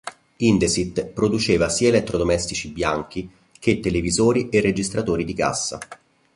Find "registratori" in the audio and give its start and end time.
4.59-5.23